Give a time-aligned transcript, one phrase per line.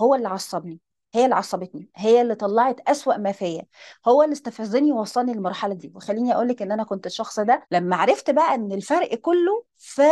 [0.00, 0.80] هو اللي عصبني
[1.14, 3.62] هي اللي عصبتني هي اللي طلعت أسوأ ما فيا
[4.08, 5.92] هو اللي استفزني ووصلني للمرحلة دي.
[5.94, 10.02] وخليني أقول لك إن أنا كنت الشخص ده لما عرفت بقى إن الفرق كله في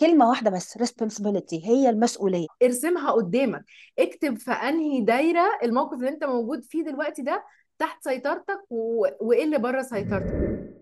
[0.00, 2.46] كلمة واحدة بس responsibility هي المسؤولية.
[2.62, 3.64] ارسمها قدامك
[3.98, 7.44] اكتب في أنهي دايرة الموقف اللي أنت موجود فيه دلوقتي ده
[7.78, 9.06] تحت سيطرتك و...
[9.20, 10.81] وإيه اللي بره سيطرتك.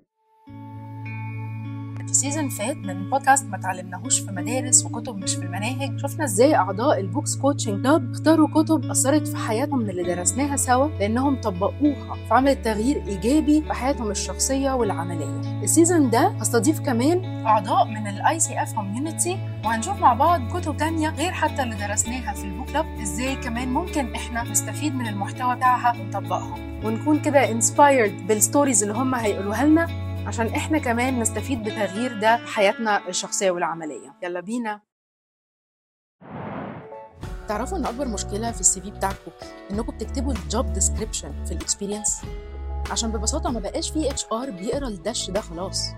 [2.21, 6.00] في season فات من بودكاست ما تعلمناهوش في مدارس وكتب مش في المناهج.
[6.00, 10.56] شفنا إزاي أعضاء ال books coaching club اختاروا كتب أثرت في حياتهم من اللي درسناها
[10.56, 15.62] سوا لأنهم طبقوها فعملت تغيير إيجابي في حياتهم الشخصية والعملية.
[15.62, 21.09] ال season ده هستضيف كمان أعضاء من ال ICF community وهنشوف مع بعض كتب تانية
[21.11, 25.56] غير حتى اللي درسناها في ال book club إزاي كمان ممكن إحنا نستفيد من المحتوى
[25.56, 26.55] بتاعها ونطبقها.
[26.84, 30.09] ونكون كده inspired بال stories اللي هم هيقولوها لنا.
[30.27, 34.15] عشان إحنا كمان نستفيد بتغيير ده في حياتنا الشخصية والعملية.
[34.23, 34.80] يلا بينا.
[37.48, 39.30] تعرفوا إن أكبر مشكلة في ال CV بتاعكم
[39.70, 42.23] إنكم بتكتبوا ال job description في ال experience
[42.91, 45.91] عشان ببساطة ما بقاش في HR بيقرا الدش ده خلاص.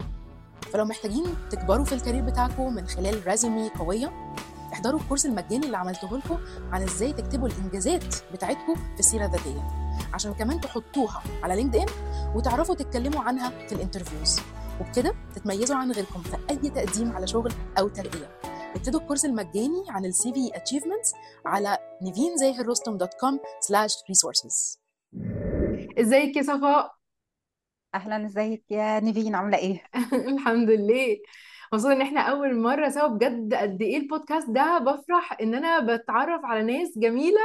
[0.72, 4.12] فلو محتاجين تكبروا في ال career بتاعكم من خلال resume قوية
[4.72, 6.38] احضروا ال course المجاني اللي عملته لكم
[6.72, 9.81] عن إزاي تكتبوا الإنجازات بتاعتكم في السيرة الذاتية.
[10.12, 11.86] عشان كمان تحطوها على LinkedIn
[12.34, 14.41] وتعرفوا تتكلموا عنها في ال interviews.
[14.80, 18.40] وبكده تتميزوا عن غيركم في أي تقديم على شغل أو ترقية.
[18.76, 21.12] ابتدوا ال course المجاني عن ال CV achievements
[21.46, 24.78] على نيفينزاهررستم.com slash resources.
[25.98, 26.94] إزيك يا صفاء؟
[27.94, 29.82] أهلا إزيك يا نيفين؟ عاملة إيه؟
[30.32, 31.16] الحمد لله.
[31.73, 36.45] خصوصا إن إحنا أول مرة سوا بجد قد إيه البودكاست ده بفرح إن أنا بتعرف
[36.45, 37.41] على ناس جميلة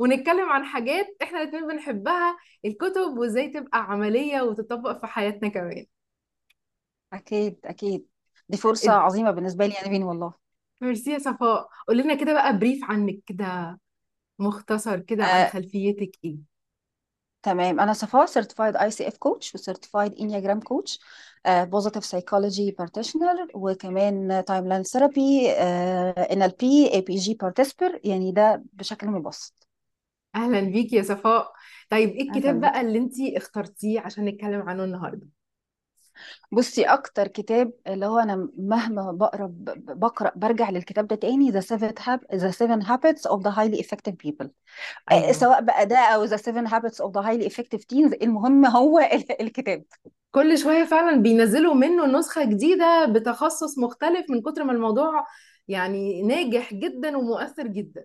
[0.00, 5.86] ونتكلم عن حاجات إحنا الاتنين بنحبها الكتب وإزاي تبقى عملية وتطبق في حياتنا كمان.
[7.12, 8.06] أكيد أكيد.
[8.48, 10.34] دي فرصة اد- عظيمة بالنسبة لي يا نيفين والله.
[10.80, 11.68] ميرسي يا صفاء.
[11.88, 13.80] قولي لنا كده بقى brief عنك كده
[14.38, 16.36] مختصر كده عن آه، خلفيتك إيه؟
[17.42, 17.80] تمام.
[17.80, 20.98] أنا صفاء certified ICF coach و certified Enneagram coach.
[20.98, 20.98] آه،
[21.48, 29.66] positive psychology practitioner وكمان timeline therapy آه، NLP APG participant يعني ده بشكل مبسط.
[30.34, 31.52] أهلا بيكي يا صفاء.
[31.90, 32.62] طيب إيه الكتاب بيك.
[32.62, 35.26] بقى اللي أنتي اخترتيه عشان نتكلم عنه النهارده؟
[36.52, 42.36] بصي أكتر كتاب اللي هو أنا مهما بقرأ ب- بقرأ برجع للكتاب ده تاني Hab-
[42.36, 44.46] The Seven Habits of the Highly Effective People.
[45.10, 45.32] آه، أيوه.
[45.32, 49.42] سواء بقى ده أو The Seven Habits of the Highly Effective Teens المهم هو ال-
[49.42, 49.84] الكتاب.
[50.30, 55.26] كل شوية فعلا بينزلوا منه نسخة جديدة بتخصص مختلف من كتر ما الموضوع
[55.68, 58.04] يعني ناجح جدا ومؤثر جدا.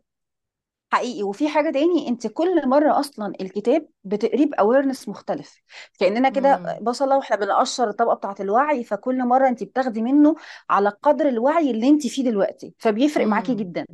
[0.94, 1.24] حقيقي.
[1.24, 5.62] وفي حاجة تاني أنت كل مرة أصلا الكتاب بتقريه باويرنس مختلف.
[6.00, 6.86] كأننا كده مم.
[6.86, 10.36] بصلة وإحنا بنقشر الطبقة بتاعة الوعي فكل مرة أنت بتاخدي منه
[10.70, 12.74] على قدر الوعي اللي أنت فيه دلوقتي.
[12.80, 13.54] فبيفرق معاكي.
[13.56, 13.86] جدا.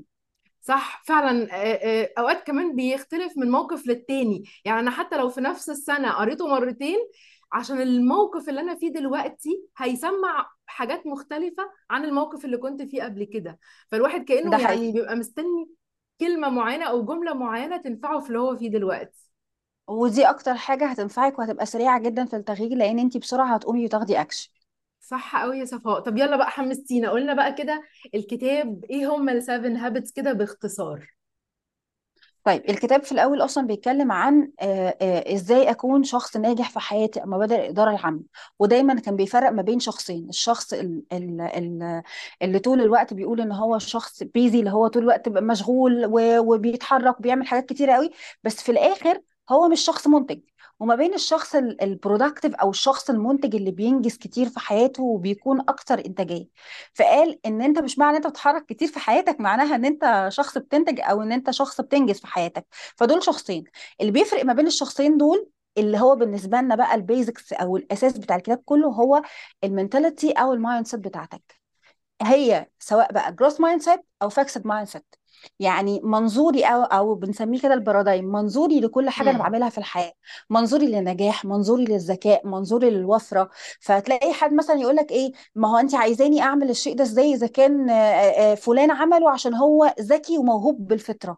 [0.62, 1.47] صح فعلا.
[2.18, 4.44] أوقات كمان بيختلف من موقف للتاني.
[4.66, 6.97] يعني أنا حتى لو في نفس السنة قريته مرتين
[7.52, 13.23] عشان الموقف اللي أنا فيه دلوقتي هيسمع حاجات مختلفة عن الموقف اللي كنت فيه قبل
[13.23, 13.59] كده.
[13.88, 15.69] فالواحد ده كأنه يعني حقيقي بيبقى مستني
[16.22, 19.32] كلمة معينة أو جملة معينة تنفعه في اللي هو فيه دلوقتي.
[19.88, 24.50] ودي أكتر حاجة هتنفعك وهتبقى سريعة جدا في التغيير لأن انت بسرعة هتقومي وتاخدي اكشن
[25.00, 26.00] صح قوي يا صفاء.
[26.00, 27.09] طب يلا بقى حمستينا.
[27.12, 27.84] قلنا بقى كده
[28.16, 31.08] الكتاب إيه هم ال seven habits كده باختصار؟
[32.44, 34.52] طيب الكتاب في الأول أصلا بيتكلم عن
[35.34, 38.22] إزاي أكون شخص ناجح في حياتي أما بدأ الإدارة العامة
[38.59, 42.02] ودايما كان بيفرق ما بين شخصين الشخص ال- ال- ال-
[42.41, 46.06] اللي طول الوقت بيقول إن هو شخص busy اللي هو طول الوقت مشغول
[46.40, 48.12] وبيتحرك وبيعمل حاجات كتيرة قوي
[48.44, 49.22] بس في الآخر
[49.52, 50.40] هو مش شخص منتج.
[50.81, 56.06] وما بين الشخص ال productive أو الشخص المنتج اللي بينجز كتير في حياته وبيكون أكتر
[56.06, 56.47] إنتاجية.
[56.94, 61.00] فقال إن أنت مش معنى أنت بتتحرك كتير في حياتك معناها إن أنت شخص بتنتج
[61.02, 62.66] أو إن أنت شخص بتنجز في حياتك.
[62.72, 63.64] فدول شخصين.
[64.02, 68.18] اللي بيفرق ما بين الشخصين دول اللي هو بالنسبة لنا بقى ال basics أو الأساس
[68.18, 69.22] بتاع الكتاب كله هو
[69.63, 71.62] ال mentality أو ال mindset بتاعتك.
[72.22, 75.16] هي سواء بقى growth mindset أو fixed mindset
[75.59, 80.14] يعني منظوري أو أو بنسميه كده ال paradigm منظوري لكل حاجة أنا بعملها في الحياة
[80.49, 83.49] منظوري للنجاح منظوري للذكاء منظوري للوفرة.
[83.82, 87.47] فتلاقي حد مثلا يقول لك إيه ما هو انت عايزاني أعمل الشيء ده إزاي؟ إذا
[87.47, 87.88] كان
[88.55, 91.38] فلان عمله عشان هو ذكي وموهوب بالفطرة.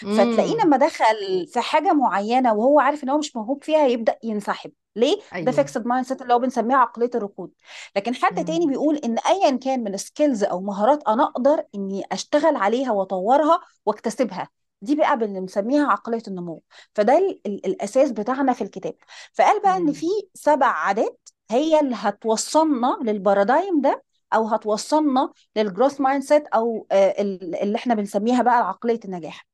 [0.00, 4.72] فتلاقيه لما دخل في حاجة معينة وهو عارف إن هو مش موهوب فيها يبدأ ينسحب.
[4.96, 5.52] ليه؟ ده أيوه.
[5.52, 7.50] fixed mindset اللي هو بنسميها عقلية الركود.
[7.96, 12.02] لكن حد تاني امم بيقول إن ايا كان من skills أو مهارات أنا أقدر إني
[12.12, 14.48] أشتغل عليها وأطورها وأكتسبها.
[14.82, 16.62] دي بقى بنسميها عقلية النمو.
[16.94, 18.94] فده ال ال الأساس بتاعنا في الكتاب.
[19.34, 24.02] فقال بقى إن في سبع عادات هي اللي هتوصلنا لل paradigm ده
[24.34, 29.46] أو هتوصلنا لل growth mindset أو آه، ال- اللي إحنا بنسميها بقى عقلية النجاح.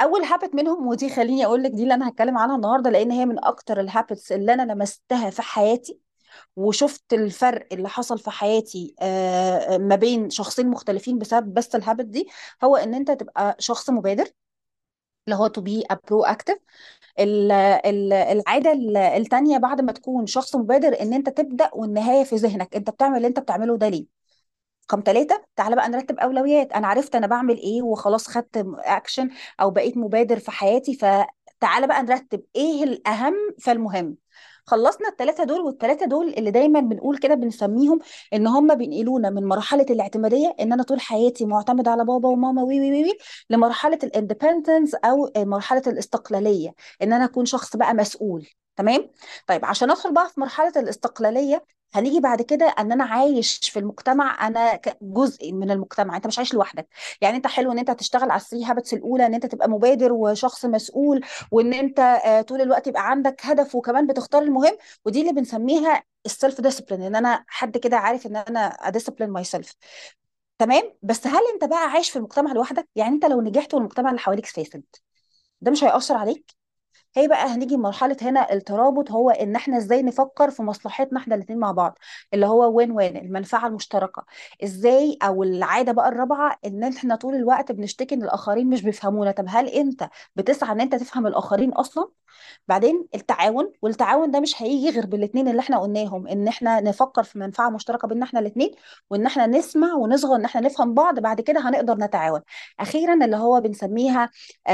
[0.00, 3.26] أول habit منهم ودي خليني أقول لك دي اللي أنا هتكلم عنها النهارده لأن هي
[3.26, 5.98] من أكتر ال habits اللي أنا لمستها في حياتي
[6.56, 12.04] وشفت الفرق اللي حصل في حياتي آه، ما بين شخصين مختلفين بسبب بس ال habit
[12.06, 12.28] دي
[12.64, 14.28] هو إن أنت تبقى شخص مبادر
[15.26, 16.58] اللي هو to be a proactive.
[17.20, 22.36] ال- ال- العادة ال- التانية بعد ما تكون شخص مبادر إن أنت تبدأ والنهاية في
[22.36, 24.19] ذهنك أنت بتعمل اللي أنت بتعمله ده ليه؟
[24.90, 26.72] رقم ثلاثة تعالى بقى نرتب أولويات.
[26.72, 32.02] أنا عرفت أنا بعمل إيه وخلاص خدت أكشن أو بقيت مبادر في حياتي فتعالى بقى
[32.02, 34.16] نرتب إيه الأهم فالمهم.
[34.66, 37.98] خلصنا الثلاثة دول والثلاثة دول اللي دايما بنقول كده بنسميهم
[38.34, 42.80] إن هم بينقلونا من مرحلة الاعتمادية إن أنا طول حياتي معتمد على بابا وماما وي
[42.80, 43.18] وي وي
[43.50, 46.74] لمرحلة ال independence أو مرحلة الاستقلالية.
[47.02, 48.46] إن أنا أكون شخص بقى مسؤول.
[48.76, 49.10] تمام؟
[49.46, 51.64] طيب عشان أدخل بقى في مرحلة الاستقلالية
[51.94, 56.54] هنيجي بعد كده إن أنا عايش في المجتمع أنا جزء من المجتمع أنت مش عايش
[56.54, 56.88] لوحدك.
[57.20, 60.12] يعني أنت حلو إن أنت هتشتغل على ال three habits الأولى إن أنت تبقى مبادر
[60.12, 61.20] وشخص مسؤول
[61.50, 66.33] وإن أنت آه، طول الوقت يبقى عندك هدف وكمان بتختار المهم ودي اللي بنسميها ال
[66.33, 69.74] self discipline إن أنا حد كده عارف إن أنا ا discipline myself
[70.58, 74.20] تمام؟ بس هل أنت بقى عايش في المجتمع لوحدك؟ يعني أنت لو نجحت والمجتمع اللي
[74.20, 74.82] حواليك فاسد
[75.60, 76.59] ده مش هيأثر عليك؟
[77.16, 81.58] هي بقى هنيجي لمرحلة هنا الترابط هو إن إحنا إزاي نفكر في مصلحتنا إحنا الاتنين
[81.58, 81.98] مع بعض
[82.34, 84.24] اللي هو win win المنفعة المشتركة.
[84.64, 89.30] إزاي أو العادة بقى الرابعة إن إحنا طول الوقت بنشتكي إن الآخرين مش بيفهمونا.
[89.30, 92.08] طب هل أنت بتسعى إن أنت تفهم الآخرين أصلا؟
[92.68, 97.38] بعدين التعاون والتعاون ده مش هيجي غير بالاثنين اللي إحنا قلناهم إن إحنا نفكر في
[97.38, 98.70] منفعة مشتركة بيننا إحنا الاثنين
[99.10, 102.40] وإن إحنا نسمع ونصغي إن إحنا نفهم بعض بعد كده هنقدر نتعاون.
[102.80, 104.30] أخيرا اللي هو بنسميها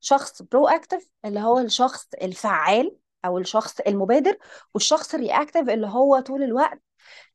[0.00, 4.38] شخص proactive اللي هو الشخص الفعال أو الشخص المبادر
[4.74, 6.82] والشخص ال reactive اللي هو طول الوقت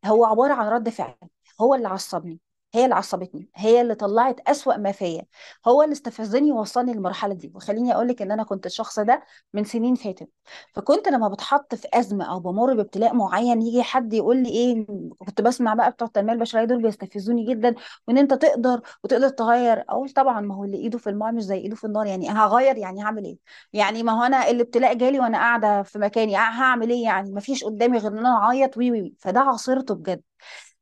[0.05, 1.15] هو عبارة عن رد فعل
[1.61, 2.39] هو اللي عصبني.
[2.73, 5.21] هي اللي عصبتني هي اللي طلعت أسوأ ما فيا
[5.67, 7.51] هو اللي استفزني ووصلني للمرحلة دي.
[7.55, 9.23] وخليني أقول لك إن أنا كنت الشخص ده
[9.53, 10.29] من سنين فاتت.
[10.73, 14.85] فكنت لما بتحط في أزمة أو بمر بابتلاء معين يجي حد يقول لي إيه
[15.19, 17.75] كنت بسمع بقى بتوع التنمية البشرية دول بيستفزوني جدا
[18.07, 19.79] وإن أنت تقدر وتقدر تغير.
[19.89, 22.77] أقول طبعا ما هو اللي إيده في الماء مش زي إيده في النار يعني هغير
[22.77, 23.37] يعني هعمل إيه؟
[23.73, 27.63] يعني ما هو أنا الابتلاء جالي وأنا قاعدة في مكاني هعمل إيه يعني؟ ما فيش
[27.63, 29.15] قدامي غير إن أنا أعيط وي وي وي.
[29.19, 30.21] فده عصرته بجد.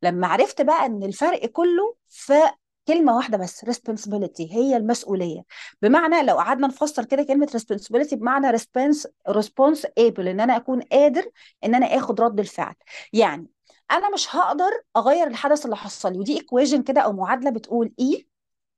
[0.01, 2.33] لما عرفت بقى إن الفرق كله في
[2.87, 5.41] كلمة واحدة بس responsibility هي المسؤولية.
[5.81, 11.31] بمعنى لو قعدنا نفسر كده كلمة responsibility بمعنى response responsible إن أنا أكون قادر
[11.63, 12.75] إن أنا آخد رد الفعل.
[13.13, 13.47] يعني
[13.91, 18.17] أنا مش هقدر أغير الحدث اللي حصل لي ودي equation كده أو معادلة بتقول E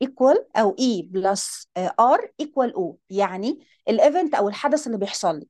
[0.06, 1.66] equal أو E plus
[2.02, 2.94] R equal O.
[3.10, 5.48] يعني ال event أو الحدث اللي بيحصل لي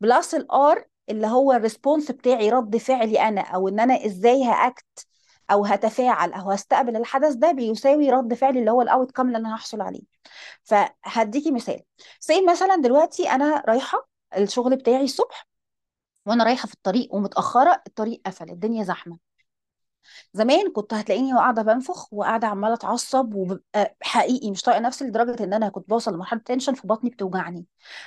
[0.00, 4.44] plus ال R اللي هو ال response بتاعي رد فعلي أنا أو إن أنا إزاي
[4.44, 5.06] ه act
[5.50, 9.54] أو هتفاعل أو هستقبل الحدث ده بيساوي رد فعلي اللي هو ال outcome اللي أنا
[9.56, 10.02] هحصل عليه.
[10.64, 11.82] فهديكي مثال.
[12.20, 15.46] زي مثلا دلوقتي أنا رايحة الشغل بتاعي الصبح
[16.26, 19.18] وأنا رايحة في الطريق ومتأخرة الطريق قفل الدنيا زحمة.
[20.32, 25.52] زمان كنت هتلاقيني قاعدة بنفخ وقاعدة عمالة أتعصب وببقى حقيقي مش طايقة نفسي لدرجة إن
[25.54, 27.66] أنا كنت بوصل لمرحلة تنشن في بطني بتوجعني.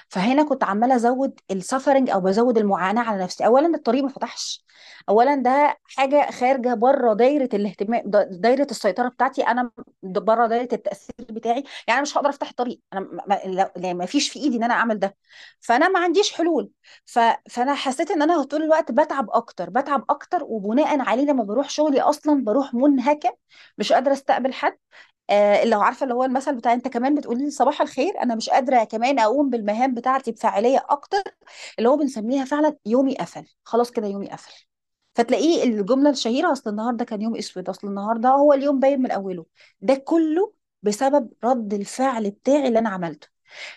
[0.10, 3.46] فهنا كنت عمالة أزود السفرنج أو بزود المعاناة على نفسي.
[3.46, 4.66] اولا الطريق ما فتحش.
[5.10, 8.02] اولا ده حاجة خارجة بره دايرة الاهتمام
[8.32, 9.42] دايرة السيطرة بتاعتي.
[9.42, 9.72] أنا
[10.04, 11.56] بره دايرة التأثير بتاعي.
[11.88, 12.82] يعني أنا مش هقدر أفتح الطريق.
[12.94, 15.16] أنا ما, ما, فيش في إيدي إن أنا أعمل ده.
[15.60, 16.72] فأنا ما عنديش حلول.
[17.06, 17.20] ف...
[17.50, 22.02] فأنا حسيت إن أنا طول الوقت بتعب أكتر بتعب أكتر وبناء عليه لما بروح شغلي
[22.02, 23.38] أصلا بروح منهكه
[23.78, 24.78] مش قادرة أستقبل حد.
[25.30, 28.50] آه لو عارفة اللي هو المثل بتاع أنت كمان بتقولي لي صباح الخير أنا مش
[28.50, 31.24] قادرة كمان أقوم بالمهام بتاعتي بفاعلية أكتر
[31.80, 34.54] اللي هو بنسميها فعلا يومي قفل خلاص كده يومي قفل.
[35.16, 39.46] فتلاقيه الجملة الشهيرة أصل النهارده كان يوم أسود أصل النهارده هو اليوم باين من أوله.
[39.82, 40.54] ده كله
[40.84, 43.28] بسبب رد الفعل بتاعي اللي أنا عملته.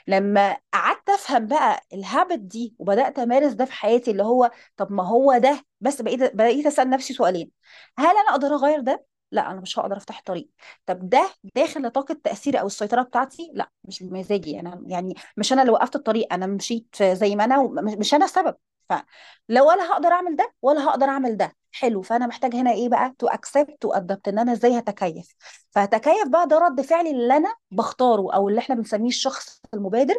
[0.06, 5.06] لما قعدت أفهم بقى الهابت دي وبدأت أمارس ده في حياتي اللي هو طب ما
[5.08, 7.50] هو ده بس بقيت بقيت أسأل نفسي سؤالين.
[7.98, 10.48] هل أنا أقدر أغير ده؟ لا أنا مش هقدر أفتح الطريق.
[10.86, 14.60] طب ده داخل نطاق التاثير أو السيطرة بتاعتي؟ لا مش بمزاجي.
[14.60, 18.56] أنا يعني مش أنا اللي وقفت الطريق أنا مشيت زي ما أنا مش أنا السبب.
[18.88, 21.56] فلو ولا هقدر أعمل ده ولا هقدر أعمل ده.
[21.72, 22.02] حلو.
[22.02, 25.34] فأنا محتاج هنا إيه بقى؟ to accept to adapt إن أنا إزاي هتكيف.
[25.70, 30.14] فهتكيف بقى ده رد فعلي اللي أنا بختاره أو اللي إحنا بنسميه الشخص المبادر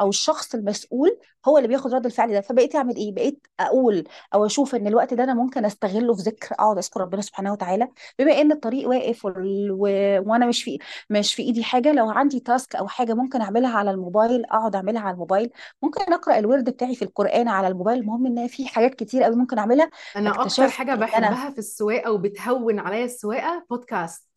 [0.00, 1.18] أو الشخص المسؤول
[1.48, 2.40] هو اللي بياخد رد الفعل ده.
[2.40, 4.04] فبقيت أعمل إيه؟ بقيت أقول
[4.34, 7.88] أو أشوف إن الوقت ده أنا ممكن أستغله في ذكر أقعد أذكر ربنا سبحانه وتعالى.
[8.18, 9.70] بما إن الطريق واقف وال...
[9.70, 9.86] و...
[10.30, 10.78] وأنا مش في
[11.10, 15.02] مش في إيدي حاجة لو عندي task أو حاجة ممكن أعملها على الموبايل أقعد أعملها
[15.02, 15.50] على الموبايل.
[15.82, 17.98] ممكن أقرأ الورد بتاعي في القرآن على الموبايل.
[17.98, 19.90] المهم إن في حاجات كتير قوي ممكن أعملها.
[20.16, 24.28] أنا أكتر اكتشفت حاجة بحبها في السواقة وبتهون عليا السواقة بودكاست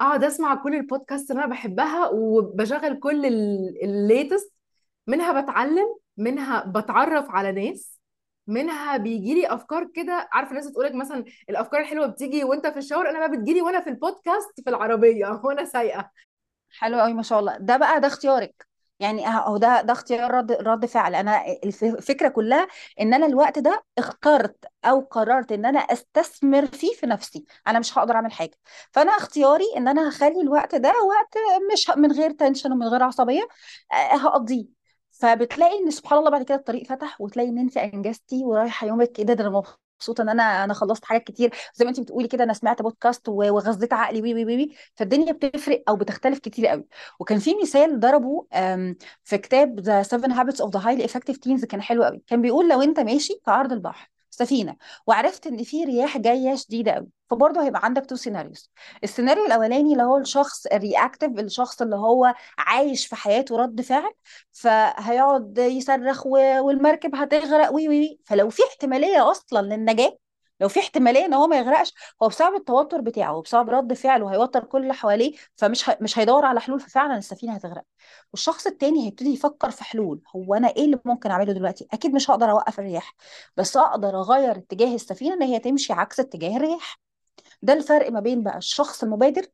[0.00, 3.26] أقعد أسمع كل البودكاست اللي أنا بحبها وبشغل كل
[3.84, 4.52] ال latest
[5.06, 8.00] منها بتعلم منها بتعرف على ناس
[8.46, 10.28] منها بيجي لي أفكار كده.
[10.32, 13.54] عارفة الناس تقول لك مثلا الأفكار الحلوة بتيجي وأنت في ال shower أنا بقى بتجي
[13.54, 16.10] لي وأنا في البودكاست في العربية وأنا سايقة.
[16.78, 17.56] حلو قوي ما شاء الله.
[17.58, 18.66] ده بقى ده اختيارك.
[19.00, 21.14] يعني اهو ده ده اختيار رد رد فعل.
[21.14, 22.68] أنا الف- الفكرة كلها
[23.00, 27.44] إن أنا الوقت ده اخترت أو قررت إن أنا أستثمر فيه في نفسي.
[27.66, 28.58] أنا مش هقدر أعمل حاجة.
[28.92, 31.34] فأنا اختياري إن أنا هخلي الوقت ده وقت
[31.72, 33.48] مش من غير tension ومن غير عصبية
[33.92, 34.66] هقضيه.
[35.10, 39.34] فبتلاقي إن سبحان الله بعد كده الطريق فتح وتلاقي إن أنت أنجزتي ورايحة يومك كده
[39.34, 39.50] ده أنا
[39.96, 41.50] مبسوطة إن أنا أنا خلصت حاجات كتير.
[41.74, 44.74] زي ما انت بتقولي كده أنا سمعت بودكاست وغذيت عقلي وي وي وي.
[44.94, 46.84] فالدنيا بتفرق أو بتختلف كتير قوي
[47.20, 48.46] وكان في مثال ضربه
[49.24, 52.68] في كتاب The Seven Habits of the Highly Effective Teens كان حلو قوي كان بيقول
[52.68, 54.76] لو أنت ماشي في عرض البحر سفينة
[55.06, 58.70] وعرفت إن في رياح جاية شديدة قوي فبرضه هيبقى عندك two scenarios
[59.04, 64.12] السيناريو الأولاني اللي هو الشخص ال reactive الشخص اللي هو عايش في حياته رد فعل
[64.52, 68.18] فهيقعد يصرخ والمركب هتغرق وي وي.
[68.24, 70.18] فلو في احتمالية أصلا للنجاة
[70.60, 74.64] لو في احتمالية إن هو ما يغرقش هو بسبب التوتر بتاعه وبسبب رد فعله هيوتر
[74.64, 75.98] كل اللي حواليه فمش ه...
[76.00, 77.84] مش هيدور على حلول ففعلا السفينة هتغرق.
[78.32, 82.30] والشخص التاني هيبتدي يفكر في حلول هو أنا إيه اللي ممكن أعمله دلوقتي؟ أكيد مش
[82.30, 83.14] هقدر أوقف الرياح
[83.56, 86.98] بس أقدر أغير اتجاه السفينة إن هي تمشي عكس اتجاه الرياح.
[87.62, 89.46] ده الفرق ما بين بقى الشخص المبادر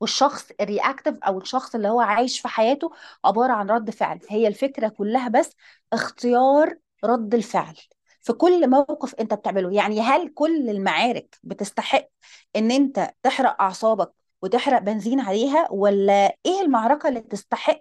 [0.00, 2.90] والشخص الرياكتيف أو الشخص اللي هو عايش في حياته
[3.24, 4.20] عبارة عن رد فعل.
[4.30, 5.50] هي الفكرة كلها بس
[5.92, 7.76] اختيار رد الفعل.
[8.20, 9.72] في كل موقف انت بتعمله.
[9.72, 12.08] يعني هل كل المعارك بتستحق
[12.56, 17.80] ان انت تحرق اعصابك وتحرق بنزين عليها؟ ولا إيه المعركة اللي تستحق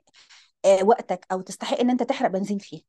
[0.65, 2.81] آه، وقتك أو تستحق ان انت تحرق بنزين فيها؟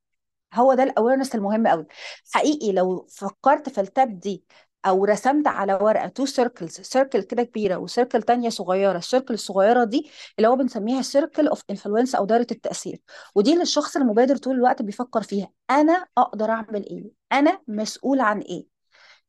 [0.54, 1.86] هو ده ال awareness المهم قوي
[2.32, 4.44] حقيقي لو فكرت في ال tip دي
[4.88, 8.98] أو رسمت على ورقة two circles circle كده كبيرة و circle تانية صغيرة.
[8.98, 13.00] ال circle الصغيرة دي اللي هو بنسميها circle of influence أو دايرة التأثير.
[13.34, 15.50] ودي اللي الشخص المبادر طول الوقت بيفكر فيها.
[15.70, 18.66] أنا أقدر أعمل إيه؟ أنا مسؤول عن إيه؟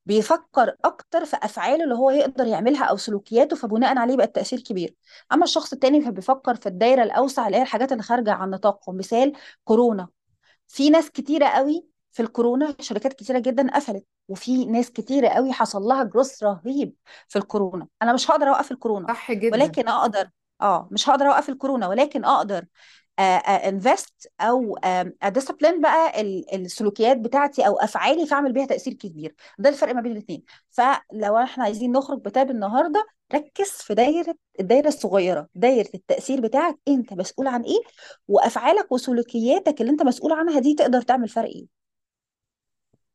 [0.05, 4.95] بيفكر أكتر في أفعاله اللي هو يقدر يعملها أو سلوكياته فبناء عليه بقى التأثير كبير.
[5.33, 8.93] أما الشخص التاني فبيفكر في الدايرة الأوسع اللي هي الحاجات اللي خارجة عن نطاقه.
[8.93, 10.07] مثال كورونا.
[10.67, 15.81] في ناس كتيرة قوي في الكورونا شركات كتيرة جدا قفلت وفي ناس كتيرة قوي حصل
[15.81, 16.93] لها جروث رهيب
[17.27, 17.87] في الكورونا.
[18.01, 19.55] أنا مش هقدر أوقف الكورونا صح جدا.
[19.57, 20.29] ولكن أقدر
[20.61, 22.65] آه مش هقدر أوقف الكورونا ولكن أقدر
[23.47, 24.77] invest أو
[25.23, 29.35] a discipline بقى ال- السلوكيات بتاعتي أو أفعالي فاعمل بيها تأثير كبير.
[29.59, 34.35] ده الفرق ما بين الاثنين فلو إحنا عايزين نخرج ب tip النهارده ركز في دايرة
[34.59, 37.79] الدايرة الصغيرة دايرة التأثير بتاعك أنت مسؤول عن إيه
[38.27, 41.78] وأفعالك وسلوكياتك اللي أنت مسؤول عنها دي تقدر تعمل فرق إيه.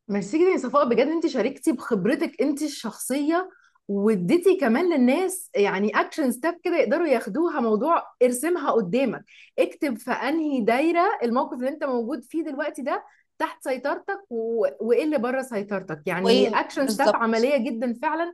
[0.07, 3.49] ميرسي جدا يا صفاء بجد انت شاركتي بخبرتك انت الشخصية
[3.87, 9.25] واديتي كمان للناس يعني action step كده يقدروا ياخدوها موضوع ارسمها قدامك.
[9.59, 13.03] اكتب في أنهي دايرة الموقف اللي انت موجود فيه دلوقتي ده
[13.39, 14.65] تحت سيطرتك و...
[14.79, 16.01] وإيه اللي بره سيطرتك.
[16.05, 17.15] يعني action step بالظبط.
[17.15, 18.33] عملية جدا فعلا.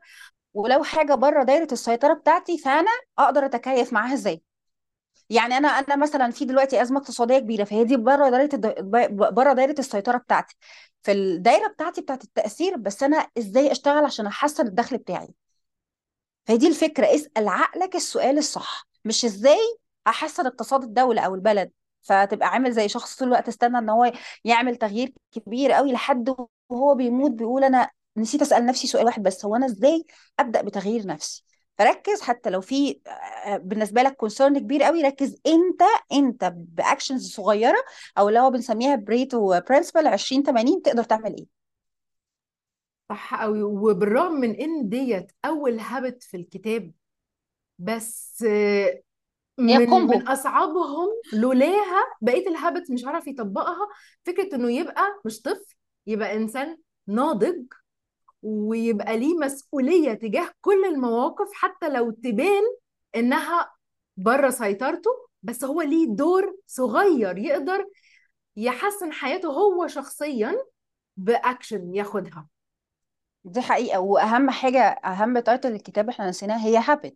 [0.53, 4.41] ولو حاجة بره دايرة السيطرة بتاعتي فأنا أقدر أتكيف معاها إزاي؟
[5.31, 8.49] يعني أنا أنا مثلا في دلوقتي أزمة اقتصادية كبيرة فهي دي بره دايرة
[9.31, 10.55] بره دايرة السيطرة بتاعتي.
[11.03, 15.27] في الدايرة بتاعتي بتاعت التأثير بس أنا إزاي أشتغل عشان أحسن الدخل بتاعي؟
[16.45, 17.15] فهي دي الفكرة.
[17.15, 18.87] اسأل عقلك السؤال الصح.
[19.05, 21.71] مش إزاي أحسن اقتصاد الدولة أو البلد؟
[22.01, 24.11] فتبقى عامل زي شخص طول الوقت استنى إن هو
[24.45, 26.35] يعمل تغيير كبير قوي لحد
[26.69, 29.45] وهو بيموت بيقول أنا نسيت أسأل نفسي سؤال واحد بس.
[29.45, 30.05] هو أنا إزاي
[30.39, 31.43] أبدأ بتغيير نفسي؟
[31.81, 32.99] فركز حتى لو في
[33.45, 37.83] آه، بالنسبة لك كونسيرن كبير قوي ركز انت انت ب actions صغيرة
[38.17, 41.45] أو اللي هو بنسميها Pareto principle 20 80 تقدر تعمل إيه؟
[43.09, 43.63] صح قوي.
[43.63, 46.91] وبالرغم من إن ديت أول habit في الكتاب
[47.79, 49.01] بس آه،
[49.57, 53.87] من كومبو من اصعبهم لولاها بقيه ال habits مش عارف يطبقها.
[54.25, 55.75] فكرة إنه يبقى مش طفل
[56.07, 57.63] يبقى إنسان ناضج
[58.41, 62.63] ويبقى ليه مسؤولية تجاه كل المواقف حتى لو تبان
[63.15, 63.71] إنها
[64.17, 65.11] بره سيطرته
[65.43, 67.87] بس هو ليه دور صغير يقدر
[68.55, 70.65] يحسن حياته هو شخصيا
[71.17, 72.47] باكشن ياخدها.
[73.43, 73.99] دي حقيقة.
[73.99, 77.15] وأهم حاجة أهم title الكتاب إحنا نسيناها هي habit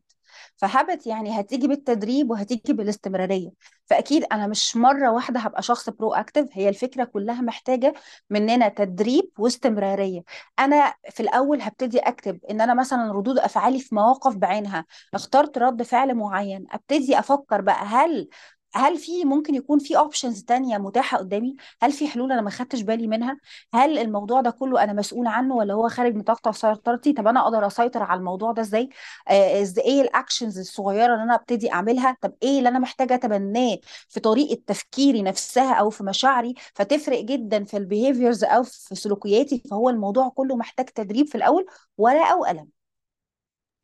[0.58, 3.50] ف habit يعني هتيجي بالتدريب وهتيجي بالاستمرارية.
[3.86, 7.94] فأكيد أنا مش مرة واحدة هبقى شخص proactive هي الفكرة كلها محتاجة
[8.29, 10.22] مننا تدريب واستمرارية.
[10.60, 14.86] أنا في الأول هبتدي أكتب إن أنا مثلا ردود أفعالي في مواقف بعينها.
[15.13, 16.65] اخترت رد فعل معين.
[16.72, 18.29] أبتدي أفكر بقى هل
[18.75, 22.82] هل في ممكن يكون في options تانية متاحة قدامي؟ هل في حلول أنا ما خدتش
[22.82, 23.39] بالي منها؟
[23.74, 27.67] هل الموضوع ده كله أنا مسؤول عنه ولا هو خارج نطاق سيطرتي؟ طب أنا أقدر
[27.67, 28.89] أسيطر على الموضوع ده إزاي؟
[29.27, 33.77] آه، إيه ال actions الصغيرة اللي أنا أبتدي أعملها؟ طب إيه اللي أنا محتاجة أتبناه
[34.10, 39.63] في طريقة تفكيري نفسها أو في مشاعري فتفرق جدا في ال behaviors أو في سلوكياتي
[39.72, 41.65] فهو الموضوع كله محتاج تدريب في الأول
[41.98, 42.70] ورقة وقلم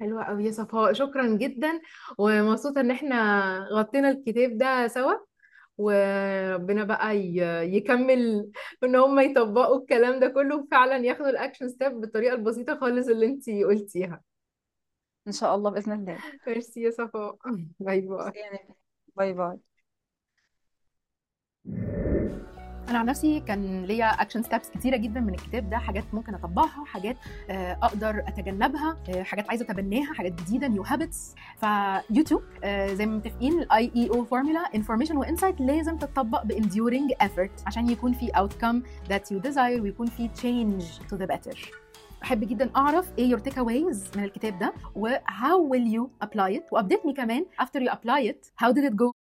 [0.01, 1.81] حلوة قوي يا صفاء شكرا جدا
[2.17, 3.17] ومبسوطة إن إحنا
[3.71, 5.13] غطينا الكتاب ده سوا
[5.77, 8.51] وربنا بقى ي- يكمل
[8.83, 13.25] إن هم يطبقوا الكلام ده كله وفعلا ياخدوا ال action step بالطريقة البسيطة خالص اللي
[13.25, 14.21] انتي قلتيها.
[15.27, 16.17] إن شاء الله بإذن الله.
[16.47, 17.37] ميرسي يا صفاء
[17.79, 18.31] bye bye.
[19.15, 19.57] bye bye.
[22.91, 26.85] أنا عن نفسي كان ليا action steps كتيرة جدا من الكتاب ده حاجات ممكن اطبقها
[26.85, 27.17] حاجات
[27.49, 33.59] آه، أقدر اتجنبها آه، حاجات عايزة اتبناها حاجات جديدة new habits فيوتيوب زي ما متفقين
[33.59, 39.09] ال IEO formula information and insight لازم تتطبق ب enduring effort عشان يكون في outcome
[39.11, 41.57] that you desire ويكون في change to the better.
[42.23, 46.63] احب جدا أعرف إيه your takeaways من الكتاب ده و how will you apply it
[46.73, 49.20] و update me كمان after you apply it how did it go